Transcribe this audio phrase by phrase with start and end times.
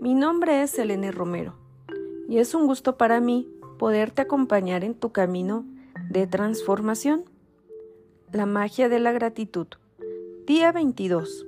[0.00, 1.54] Mi nombre es Selene Romero
[2.30, 3.46] y es un gusto para mí
[3.78, 5.66] poderte acompañar en tu camino
[6.08, 7.24] de transformación.
[8.32, 9.66] La magia de la gratitud.
[10.46, 11.46] Día 22.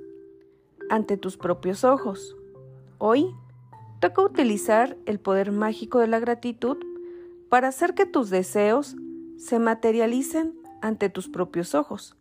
[0.91, 2.37] Ante tus propios ojos.
[2.99, 3.33] Hoy
[3.99, 6.77] toca utilizar el poder mágico de la gratitud
[7.49, 8.95] para hacer que tus deseos
[9.37, 10.53] se materialicen
[10.83, 12.15] ante tus propios ojos.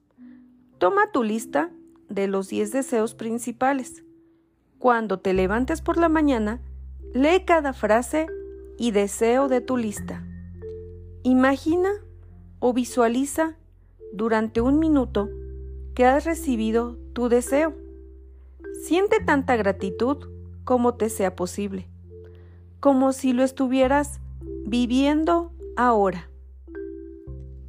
[0.78, 1.70] Toma tu lista
[2.08, 4.04] de los 10 deseos principales.
[4.84, 6.60] Cuando te levantes por la mañana,
[7.14, 8.26] lee cada frase
[8.76, 10.22] y deseo de tu lista.
[11.22, 11.88] Imagina
[12.58, 13.56] o visualiza
[14.12, 15.30] durante un minuto
[15.94, 17.72] que has recibido tu deseo.
[18.82, 20.18] Siente tanta gratitud
[20.64, 21.88] como te sea posible,
[22.78, 24.20] como si lo estuvieras
[24.66, 26.28] viviendo ahora.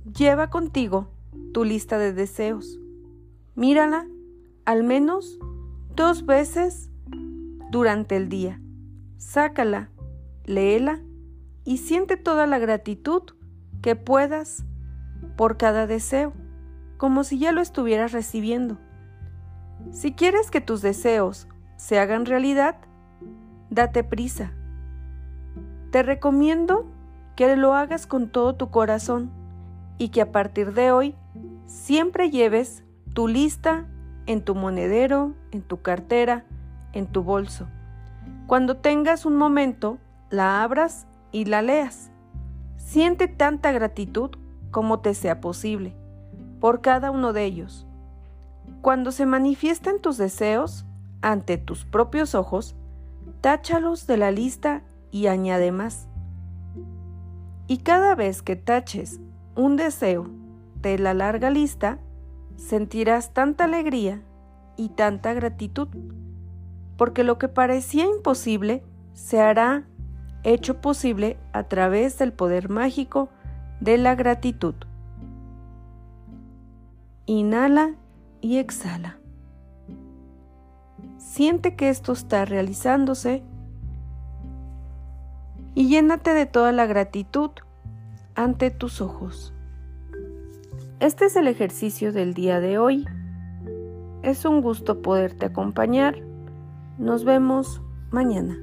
[0.04, 1.08] Lleva contigo
[1.54, 2.78] tu lista de deseos.
[3.56, 4.06] Mírala
[4.66, 5.40] al menos
[5.96, 6.92] dos veces
[7.70, 8.60] durante el día.
[9.18, 9.90] Sácala
[10.46, 11.00] léela
[11.64, 13.24] y siente toda la gratitud
[13.82, 14.64] que puedas
[15.36, 16.34] por cada deseo,
[16.98, 18.78] como si ya lo estuvieras recibiendo.
[19.92, 22.78] Si quieres que tus deseos se hagan realidad,
[23.70, 24.54] date prisa.
[25.92, 26.86] Te recomiendo
[27.36, 29.32] que lo hagas con todo tu corazón
[29.98, 31.16] y que a partir de hoy
[31.66, 33.88] siempre lleves tu lista
[34.26, 36.46] en tu monedero, en tu cartera,
[36.96, 37.68] en tu bolso.
[38.48, 40.00] Cuando tengas un momento,
[40.32, 42.10] la abras y la leas.
[42.78, 44.32] Siente tanta gratitud
[44.72, 45.96] como te sea posible
[46.60, 47.86] por cada uno de ellos.
[48.82, 50.86] Cuando se manifiesten tus deseos
[51.22, 52.76] ante tus propios ojos,
[53.42, 56.08] táchalos de la lista y añade más.
[57.68, 59.20] Y cada vez que taches
[59.56, 60.28] un deseo
[60.82, 62.00] de la larga lista,
[62.58, 64.22] sentirás tanta alegría
[64.78, 65.88] y tanta gratitud,
[66.98, 68.84] porque lo que parecía imposible
[69.14, 69.86] se hará
[70.44, 73.30] hecho posible a través del poder mágico
[73.80, 74.76] de la gratitud.
[77.26, 77.96] Inhala
[78.42, 79.18] y exhala.
[81.18, 83.44] Siente que esto está realizándose
[85.74, 87.52] y llénate de toda la gratitud
[88.36, 89.54] ante tus ojos.
[91.00, 93.06] Este es el ejercicio del día de hoy.
[94.24, 96.16] Es un gusto poderte acompañar.
[96.98, 98.58] Nos vemos mañana.